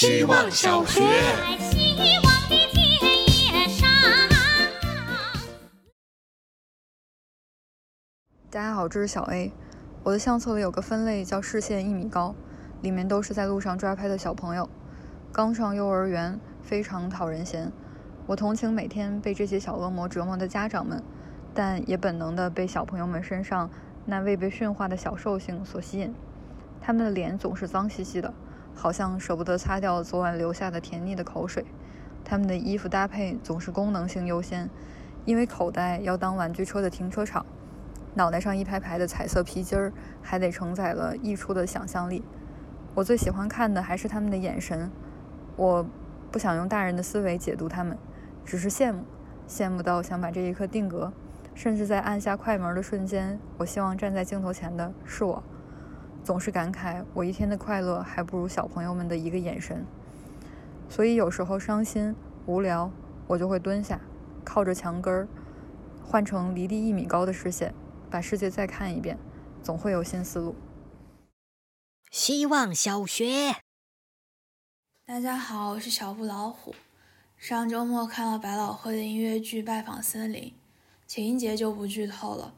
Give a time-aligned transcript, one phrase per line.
[0.00, 1.00] 希望小学。
[8.48, 9.50] 大家好，这是小 A。
[10.04, 12.32] 我的相册里有个分类叫视线一米高，
[12.80, 14.70] 里面都是在路上抓拍的小朋友，
[15.32, 17.72] 刚上幼儿园，非常讨人嫌。
[18.28, 21.02] 我同情每天被这些小恶魔折磨的家长们，
[21.52, 23.68] 但也本能的被小朋友们身上
[24.06, 26.14] 那未被驯化的小兽性所吸引。
[26.80, 28.32] 他们的脸总是脏兮兮的，
[28.78, 31.64] 好像舍不得擦掉昨晚留下的甜腻的口水。
[32.24, 34.70] 他们的衣服搭配总是功能性优先，
[35.24, 37.44] 因为口袋要当玩具车的停车场。
[38.14, 39.92] 脑袋上一排排的彩色皮筋儿，
[40.22, 42.22] 还得承载了溢出的想象力。
[42.94, 44.88] 我最喜欢看的还是他们的眼神。
[45.56, 45.84] 我
[46.30, 47.98] 不想用大人的思维解读他们，
[48.44, 49.02] 只是羡慕，
[49.48, 51.12] 羡慕到想把这一刻定格。
[51.52, 55.42] 甚至在按下快门的瞬间，我希望站在镜头前的是我。
[56.28, 59.86] 总是感慨，我一天的快乐还不如小朋友们的一个眼神。
[60.86, 62.14] 所以有时候伤心、
[62.44, 62.92] 无聊，
[63.26, 63.98] 我就会蹲下，
[64.44, 65.26] 靠着墙根儿，
[66.04, 67.72] 换成离地一米高的视线。
[68.10, 69.16] 把世界再看一遍，
[69.62, 70.54] 总会有新思路。
[72.10, 73.56] 希望小学，
[75.06, 76.74] 大家好，我是小布老虎。
[77.38, 80.42] 上周末看了百老汇的音乐剧《拜访森林》，
[81.06, 82.52] 情节就不剧透了。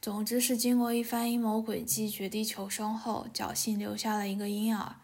[0.00, 4.96] 总之是经过一番阴谋诡计、绝地求生后，侥幸留下了一个婴儿。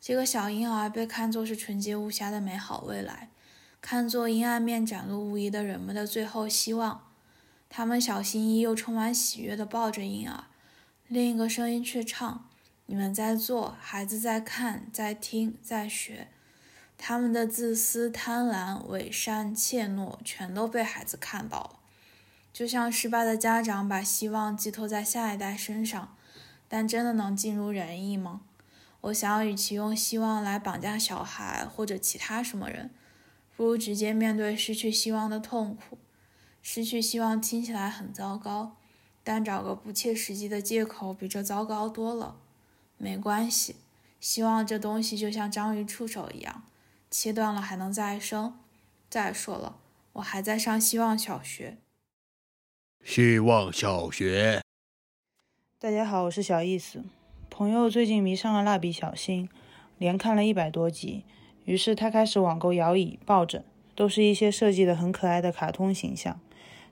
[0.00, 3.30] 这个小婴儿被看作是纯洁无瑕的美好未来，
[3.80, 7.02] 看作阴暗面展露无遗的人们的最后希望。
[7.70, 10.46] 他们小心翼翼又充满喜悦地抱着婴儿，
[11.06, 12.48] 另一个声音却唱
[12.86, 16.26] ：“你们在做，孩子在看，在听，在学。”
[16.98, 21.78] 他们的自私、贪婪、伪善、怯懦，全都被孩子看到了。
[22.52, 26.14] 就像失败的家长把希望寄托在下一代身上，
[26.68, 28.42] 但真的能尽如人意吗？
[29.00, 32.90] 我想，与其用希望来绑架小孩或者其他什么人，
[33.56, 35.98] 不如直接面对失去希望的痛苦。
[36.60, 38.76] 失去希望听起来很糟糕，
[39.24, 42.36] 但找个不切实际的借口比这糟糕多了。
[42.96, 43.74] 没关系，
[44.20, 46.62] 希望这东西就像章鱼触手一样，
[47.10, 48.56] 切断了还能再生。
[49.10, 49.78] 再说了，
[50.12, 51.78] 我还在上希望小学。
[53.04, 54.62] 希望小学，
[55.80, 57.02] 大家好，我是小意思。
[57.50, 59.48] 朋友最近迷上了蜡笔小新，
[59.98, 61.24] 连看了一百多集，
[61.64, 63.64] 于是他开始网购摇椅、抱枕，
[63.96, 66.40] 都是一些设计的很可爱的卡通形象。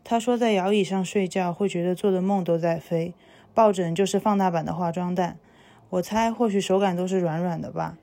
[0.03, 3.15] 他说，在摇椅上睡觉会觉得做的梦都在飞，
[3.55, 5.39] 抱枕就是放大版的化妆蛋。
[5.91, 7.97] 我猜或许手感都是软软的吧。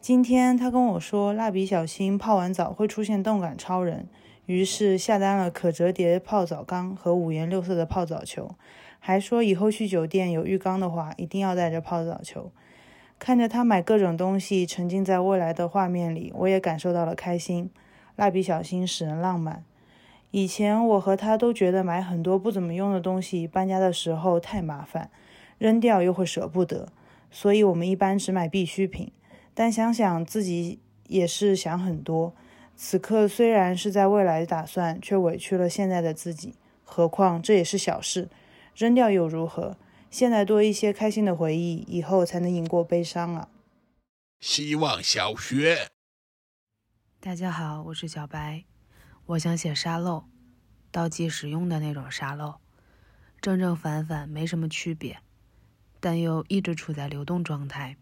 [0.00, 4.08] 今天他跟我说，蜡笔小新泡完澡会出现动感超人，
[4.46, 8.54] 于是下单了可折叠泡澡缸和五颜六色的泡澡球，
[8.98, 12.50] 还说以后去酒店有浴缸的话，一定要带着泡澡球。
[13.18, 17.70] 看着他买各种东西，沉浸在未来的画面里，我也感受到了开心。
[18.14, 19.64] 蜡笔小新使人浪漫。
[20.30, 25.10] 以前我和他都觉得买很多不怎么用的东西，搬家的时候太麻烦，
[25.58, 26.88] 扔掉又会舍不得，
[27.30, 29.10] 所以我们一般只买必需品。
[29.54, 32.34] 但想想自己也是想很多，
[32.76, 36.54] 此刻虽然是在未来打算，却委屈了现在的自己。
[36.84, 38.28] 何况这也是小事，
[38.74, 39.76] 扔掉又如何？
[40.10, 43.48] 现在多一些开心的回忆，以后才能赢过悲伤啊！
[44.40, 45.88] 希望小学，
[47.18, 48.64] 大家好，我是小白。
[49.24, 50.24] 我想写沙漏，
[50.90, 52.56] 倒计时用的那种沙漏，
[53.40, 55.18] 正正反反没什么区别，
[55.98, 57.96] 但又一直处在流动状态，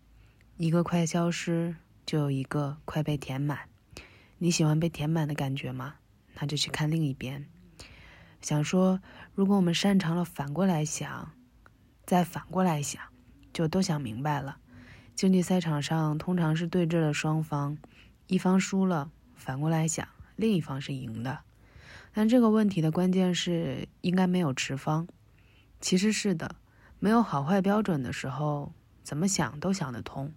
[0.57, 3.69] 一个快消失，就有一个快被填满。
[4.39, 5.95] 你喜欢被填满的感觉吗？
[6.35, 7.47] 那就去看另一边。
[8.41, 9.01] 想说，
[9.35, 11.33] 如果我们擅长了反过来想，
[12.05, 13.03] 再反过来想，
[13.53, 14.59] 就都想明白了。
[15.15, 17.79] 竞技赛场上通常是对峙的双方，
[18.27, 20.07] 一方输了，反过来想。
[20.37, 21.39] 另一方是赢的，
[22.13, 25.07] 但这个问题的关键是应该没有持方。
[25.81, 26.57] 其实是的，
[26.99, 28.73] 没有好坏标准的时候，
[29.05, 30.33] 怎么想都想得通。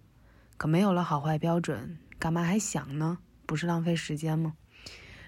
[0.55, 3.17] 可没有了好坏标准，干嘛还想呢？
[3.47, 4.53] 不是浪费时间吗？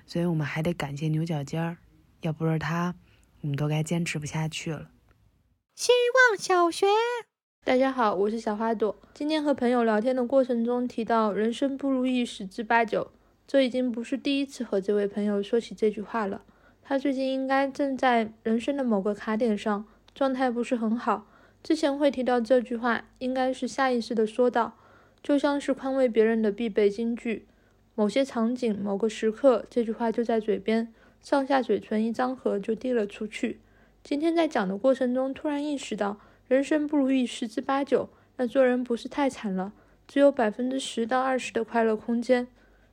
[0.05, 1.77] 所以我们还得感谢牛角尖儿，
[2.21, 2.93] 要不是他，
[3.41, 4.91] 我们都该坚持不下去了。
[5.75, 6.85] 希望小学，
[7.63, 9.01] 大家好，我是小花朵。
[9.13, 13.11] 今天和朋友聊天的过程中提到“人生不如意十之八九”。
[13.47, 16.43] 这已经不是第一次和这位朋友说起这句话了。
[16.83, 21.27] 他最近应该正在人生的某个卡点上，状态不是很好。
[21.63, 24.77] 之前会提到这句话，应该是下意识的说道，
[25.21, 27.47] 就像是宽慰别人的必备金句。
[27.99, 33.59] 某些场景、某个时刻，这句话就在嘴边，上下嘴唇一张合就递了出去。
[34.01, 36.17] 今天在讲的过程中，突然意识到，
[36.47, 38.07] 人生不如意十之八九，
[38.37, 39.73] 那做人不是太惨了。
[40.07, 42.47] 只有百分之十到二十的快乐空间。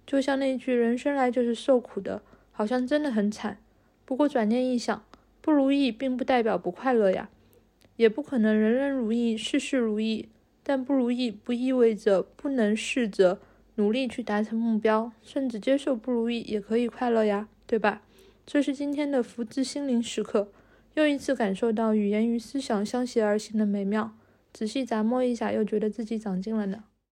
[0.05, 2.21] 就像那句“人生来就是受苦的”，
[2.51, 3.59] 好像真的很惨。
[4.05, 5.05] 不过转念一想，
[5.41, 7.31] 不如意并不代表不快乐呀，
[7.95, 10.29] 也不可能人人如意、事事如意。
[10.65, 13.39] 但不如意不意味着不能试着
[13.77, 18.03] 努力去达成目标，甚至接受不如意也可以快乐呀，对吧？
[18.45, 20.51] 这是今天的福至心灵时刻，
[20.95, 24.17] 又一次感受到语言与思想相携而行的美妙。
[24.53, 26.85] 仔细咂摸一下，又觉得自己长进了呢。